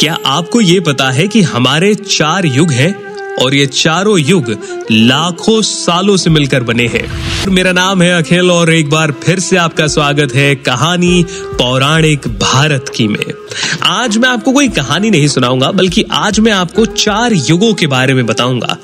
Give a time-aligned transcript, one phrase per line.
[0.00, 2.94] क्या आपको ये पता है कि हमारे चार युग हैं
[3.42, 4.50] और ये चारों युग
[4.90, 7.04] लाखों सालों से मिलकर बने हैं?
[7.50, 12.92] मेरा नाम है अखिल और एक बार फिर से आपका स्वागत है कहानी पौराणिक भारत
[12.96, 13.32] की में।
[13.82, 18.14] आज मैं आपको कोई कहानी नहीं सुनाऊँगा, बल्कि आज मैं आपको चार युगों के बारे
[18.14, 18.78] में बताऊँगा।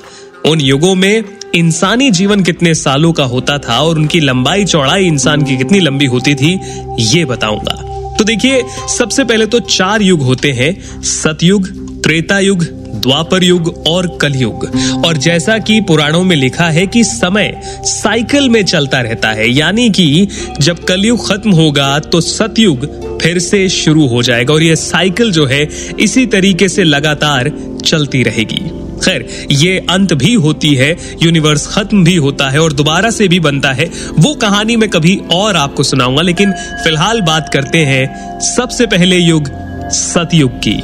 [0.45, 1.23] उन युगों में
[1.55, 6.05] इंसानी जीवन कितने सालों का होता था और उनकी लंबाई, चौड़ाई इंसान की कितनी लंबी
[6.05, 6.59] होती थी,
[6.99, 11.67] ये बताऊँगा। तो देखिए, सबसे पहले तो चार युग होते हैं, सतयुग
[12.03, 12.63] त्रेता युग
[13.01, 14.65] द्वापर युग और कलयुग।
[15.05, 17.53] और जैसा कि पुराणों में लिखा है कि समय
[17.85, 20.27] साइकिल में चलता रहता है, यानी कि
[20.59, 22.87] जब कलयुग खत्म होगा तो सतयुग
[23.21, 25.67] फिर से शुरू हो जाएगा और यह साइकिल जो है,
[25.99, 27.51] इसी तरीके से लगातार
[27.85, 28.61] चलती रहेगी।
[28.99, 33.39] खैर, ये अंत भी होती है यूनिवर्स खत्म भी होता है और दोबारा से भी
[33.39, 36.51] बनता है। वो कहानी मैं कभी और आपको सुनाऊँगा, लेकिन
[36.83, 39.49] फ़िलहाल बात करते हैं सबसे पहले युग,
[39.91, 40.81] सतयुग की।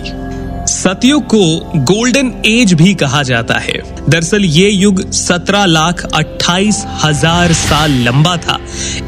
[0.68, 1.40] सतयुग को
[1.84, 8.36] गोल्डन एज भी कहा जाता है। दरअसल ये युग सत्रह लाख अट्ठाईस हज़ार साल लंबा
[8.38, 8.60] था।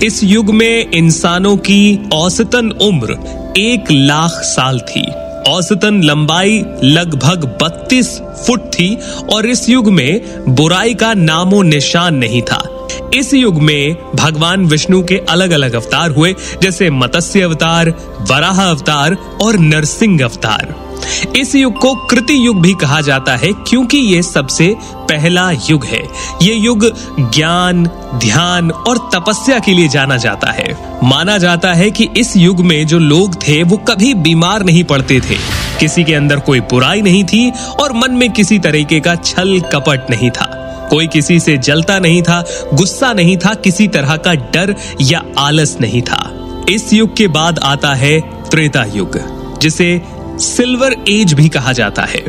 [0.04, 3.18] इस युग में इंसानों की औसतन उम्र
[3.58, 5.06] एक लाख साल थी।
[5.48, 8.98] औसतन लंबाई लगभग 32 फुट थी
[9.34, 10.22] और इस युग में
[10.56, 16.12] बुराई का नामो निशान नहीं था। इस युग में भगवान विष्णु के अलग अलग अवतार
[16.12, 17.90] हुए, जैसे मत्स्य अवतार,
[18.22, 20.91] वराह अवतार और नरसिंह अवतार।
[21.38, 26.02] इस युग को कृति युग भी कहा जाता है, क्योंकि ये सबसे पहला युग है।
[26.42, 26.86] ये युग
[27.32, 27.86] ज्ञान,
[28.16, 32.88] ध्यान और तपस्या के लिए जाना जाता है। माना जाता है कि इस युग में
[32.88, 35.38] जो लोग थे, वो कभी बीमार नहीं पड़ते थे।
[35.80, 40.10] किसी के अंदर कोई बुराई नहीं थी और मन में किसी तरीके का छल कपट
[40.10, 40.58] नहीं था।
[40.90, 45.78] कोई किसी से जलता नहीं था, गुस्सा नहीं था, किसी तरह का डर या आलस
[45.82, 46.38] नहीं था।
[46.70, 49.18] इस युग के बाद आता है त्रेता युग,
[49.60, 50.02] जिसे
[50.40, 52.24] सिल्वर एज भी कहा जाता है।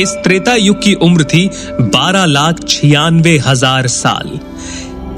[0.00, 1.48] इस त्रेता युग की उम्र थी
[1.80, 4.38] बारह लाख छियानवे हज़ार साल।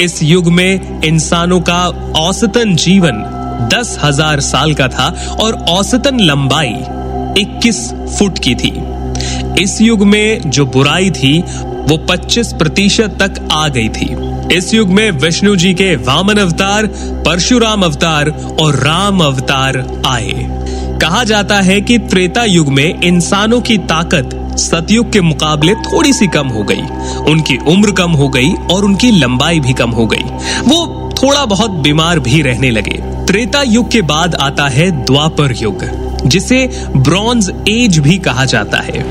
[0.00, 1.86] इस युग में इंसानों का
[2.18, 3.22] औसतन जीवन
[3.72, 5.08] दस हज़ार साल का था
[5.40, 6.74] और औसतन लंबाई
[7.42, 8.72] इक्कीस फुट की थी।
[9.62, 11.38] इस युग में जो बुराई थी,
[11.88, 14.08] वो 25 प्रतिशत तक आ गई थी।
[14.56, 16.86] इस युग में विष्णु जी के वामन अवतार,
[17.26, 18.30] परशुराम अवतार
[18.60, 20.32] और राम अवतार आए।
[21.02, 26.26] कहा जाता है कि त्रेता युग में इंसानों की ताकत सतयुग के मुकाबले थोड़ी सी
[26.26, 26.82] कम हो गई।
[27.30, 30.22] उनकी उम्र कम हो गई और उनकी लंबाई भी कम हो गई।
[30.66, 35.84] वो थोड़ा बहुत बीमार भी रहने लगे। त्रेता युग के बाद आता है द्वापर युग,
[36.26, 39.04] जिसे ब्रॉन्ज एज भी कहा जाता है।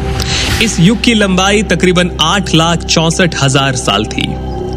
[0.63, 4.28] इस युग की लंबाई तकरीबन आठ लाख चौसठ हज़ार साल थी।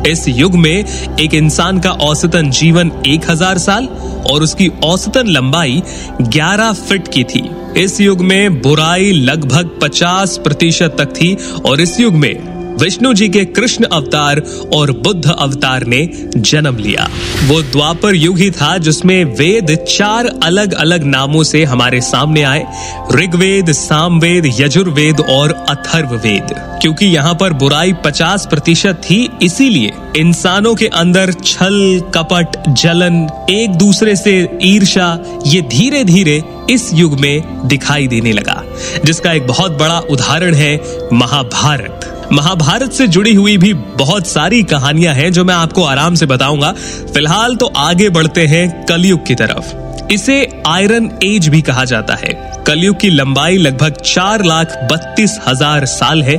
[0.06, 0.84] इस युग में
[1.20, 3.86] एक इंसान का औसतन जीवन एक हज़ार साल
[4.30, 5.82] और उसकी औसतन लंबाई
[6.22, 7.44] 11 फीट की थी।
[7.76, 13.28] इस युग में बुराई लगभग 50 प्रतिशत तक थी और इस युग में विष्णु जी
[13.28, 14.42] के कृष्ण अवतार
[14.74, 17.08] और बुद्ध अवतार ने जन्म लिया।
[17.46, 22.66] वो द्वापर युग ही था जिसमें वेद चार अलग अलग नामों से हमारे सामने आए।
[23.14, 26.46] ऋग्वेद, सामवेद, यजुर्वेद और अथर्ववेद।
[26.82, 33.70] क्योंकि यहाँ पर बुराई 50 प्रतिशत थी, इसीलिए इंसानों के अंदर छल, कपट, जलन, एक
[33.70, 38.62] दूसरे से ईर्षा ये धीरे धीरे इस युग में दिखाई देने लगा।
[39.04, 40.80] जिसका एक बहुत बड़ा उदाहरण है
[41.12, 46.26] महाभारत। महाभारत से जुड़ी हुई भी बहुत सारी कहानियाँ हैं जो मैं आपको आराम से
[46.26, 46.72] बताऊँगा।
[47.12, 52.32] फ़िलहाल तो आगे बढ़ते हैं कलयुग की तरफ़। इसे आयरन एज भी कहा जाता है।
[52.66, 56.36] कलयुग की लंबाई लगभग चार लाख बत्तीस हज़ार साल है।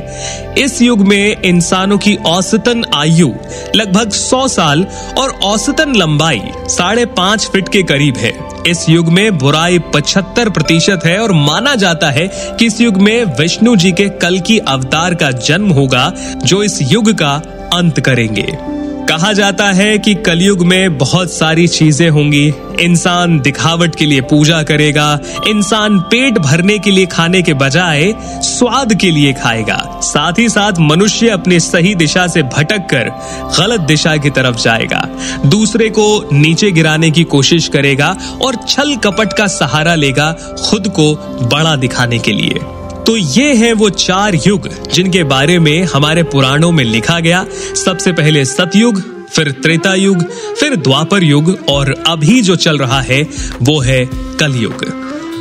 [0.58, 3.28] इस युग में इंसानों की औसतन आयु
[3.76, 4.86] लगभग सौ साल
[5.18, 8.32] और औसतन लंबाई साढ़े पाँच फीट के करीब है।
[8.66, 12.28] इस युग में बुराई पचहत्तर प्रतिशत है और माना जाता है
[12.58, 16.78] कि इस युग में विष्णु जी के कल की अवतार का जन्म होगा, जो इस
[16.82, 17.34] युग का
[17.74, 18.75] अंत करेंगे।
[19.08, 24.62] कहा जाता है कि कलयुग में बहुत सारी चीज़ें होंगी। इंसान दिखावट के लिए पूजा
[24.62, 25.18] करेगा,
[25.48, 28.12] इंसान पेट भरने के लिए खाने के बजाय
[28.42, 33.10] स्वाद के लिए खाएगा। साथ ही साथ मनुष्य अपनी सही दिशा से भटक कर
[33.58, 35.08] गलत दिशा की तरफ़ जाएगा।
[35.46, 40.32] दूसरे को नीचे गिराने की कोशिश करेगा और छल कपट का सहारा लेगा
[40.64, 41.14] खुद को
[41.52, 42.60] बड़ा दिखाने के लिए।
[43.06, 47.46] तो ये हैं वो चार युग, जिनके बारे में हमारे पुराणों में लिखा गया।
[47.84, 50.24] सबसे पहले सतयुग, फिर त्रेता युग
[50.60, 53.22] फिर द्वापर युग, और अभी जो चल रहा है,
[53.62, 54.04] वो है
[54.40, 54.84] कलयुग।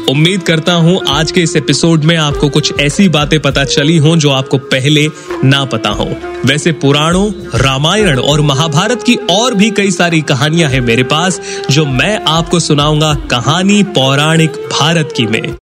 [0.10, 4.16] उम्मीद करता हूँ आज के इस एपिसोड में आपको कुछ ऐसी बातें पता चली हों
[4.16, 5.08] जो आपको पहले
[5.44, 6.10] ना पता हो।
[6.46, 11.42] वैसे पुराणों, रामायण और महाभारत की और भी कई सारी कहानियाँ हैं मेरे पास,
[11.72, 15.54] जो मैं आपको सुनाऊँगा कहानी पौराणिक भारत की में।